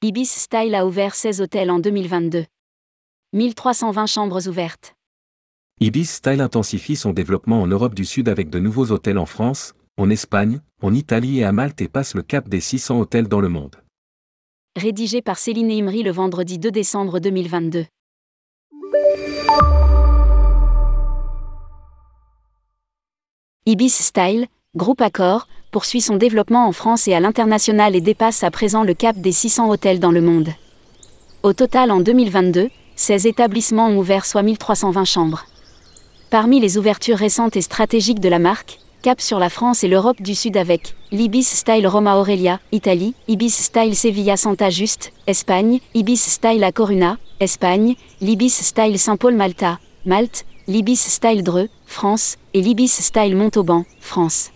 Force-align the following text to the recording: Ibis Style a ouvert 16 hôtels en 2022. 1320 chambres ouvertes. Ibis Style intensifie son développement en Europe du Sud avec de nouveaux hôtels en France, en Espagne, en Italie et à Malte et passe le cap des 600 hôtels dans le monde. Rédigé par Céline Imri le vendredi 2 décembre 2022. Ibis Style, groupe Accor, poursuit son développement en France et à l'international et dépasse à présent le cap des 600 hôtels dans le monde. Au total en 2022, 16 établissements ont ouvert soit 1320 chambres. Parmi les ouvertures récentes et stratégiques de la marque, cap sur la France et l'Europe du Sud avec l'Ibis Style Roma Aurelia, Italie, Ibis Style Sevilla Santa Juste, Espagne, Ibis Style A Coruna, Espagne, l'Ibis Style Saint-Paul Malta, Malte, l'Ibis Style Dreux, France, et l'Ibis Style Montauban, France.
Ibis 0.00 0.30
Style 0.30 0.76
a 0.76 0.86
ouvert 0.86 1.16
16 1.16 1.40
hôtels 1.40 1.72
en 1.72 1.80
2022. 1.80 2.44
1320 3.32 4.06
chambres 4.06 4.48
ouvertes. 4.48 4.94
Ibis 5.80 6.08
Style 6.08 6.40
intensifie 6.40 6.94
son 6.94 7.12
développement 7.12 7.60
en 7.62 7.66
Europe 7.66 7.96
du 7.96 8.04
Sud 8.04 8.28
avec 8.28 8.48
de 8.48 8.60
nouveaux 8.60 8.92
hôtels 8.92 9.18
en 9.18 9.26
France, 9.26 9.74
en 9.96 10.08
Espagne, 10.08 10.60
en 10.82 10.94
Italie 10.94 11.40
et 11.40 11.44
à 11.44 11.50
Malte 11.50 11.80
et 11.80 11.88
passe 11.88 12.14
le 12.14 12.22
cap 12.22 12.48
des 12.48 12.60
600 12.60 13.00
hôtels 13.00 13.26
dans 13.26 13.40
le 13.40 13.48
monde. 13.48 13.74
Rédigé 14.76 15.20
par 15.20 15.36
Céline 15.36 15.72
Imri 15.72 16.04
le 16.04 16.12
vendredi 16.12 16.60
2 16.60 16.70
décembre 16.70 17.18
2022. 17.18 17.86
Ibis 23.66 23.94
Style, 23.94 24.46
groupe 24.76 25.00
Accor, 25.00 25.48
poursuit 25.70 26.00
son 26.00 26.16
développement 26.16 26.66
en 26.66 26.72
France 26.72 27.08
et 27.08 27.14
à 27.14 27.20
l'international 27.20 27.94
et 27.94 28.00
dépasse 28.00 28.42
à 28.42 28.50
présent 28.50 28.84
le 28.84 28.94
cap 28.94 29.16
des 29.16 29.32
600 29.32 29.68
hôtels 29.68 30.00
dans 30.00 30.10
le 30.10 30.20
monde. 30.20 30.50
Au 31.42 31.52
total 31.52 31.90
en 31.90 32.00
2022, 32.00 32.68
16 32.96 33.26
établissements 33.26 33.88
ont 33.88 33.98
ouvert 33.98 34.26
soit 34.26 34.42
1320 34.42 35.04
chambres. 35.04 35.44
Parmi 36.30 36.60
les 36.60 36.76
ouvertures 36.76 37.16
récentes 37.16 37.56
et 37.56 37.62
stratégiques 37.62 38.20
de 38.20 38.28
la 38.28 38.38
marque, 38.38 38.80
cap 39.02 39.20
sur 39.20 39.38
la 39.38 39.48
France 39.48 39.84
et 39.84 39.88
l'Europe 39.88 40.20
du 40.20 40.34
Sud 40.34 40.56
avec 40.56 40.94
l'Ibis 41.12 41.44
Style 41.44 41.86
Roma 41.86 42.16
Aurelia, 42.16 42.60
Italie, 42.72 43.14
Ibis 43.28 43.50
Style 43.54 43.94
Sevilla 43.94 44.36
Santa 44.36 44.70
Juste, 44.70 45.12
Espagne, 45.26 45.80
Ibis 45.94 46.20
Style 46.20 46.64
A 46.64 46.72
Coruna, 46.72 47.18
Espagne, 47.40 47.94
l'Ibis 48.20 48.50
Style 48.50 48.98
Saint-Paul 48.98 49.34
Malta, 49.34 49.78
Malte, 50.04 50.44
l'Ibis 50.66 50.96
Style 50.96 51.44
Dreux, 51.44 51.68
France, 51.86 52.36
et 52.52 52.60
l'Ibis 52.60 52.88
Style 52.88 53.36
Montauban, 53.36 53.84
France. 54.00 54.50